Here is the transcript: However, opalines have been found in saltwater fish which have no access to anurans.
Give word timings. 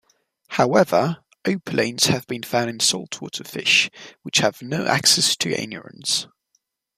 However, 0.47 1.19
opalines 1.45 2.05
have 2.07 2.25
been 2.25 2.41
found 2.41 2.71
in 2.71 2.79
saltwater 2.79 3.43
fish 3.43 3.91
which 4.23 4.39
have 4.39 4.63
no 4.63 4.87
access 4.87 5.35
to 5.35 5.51
anurans. 5.55 6.25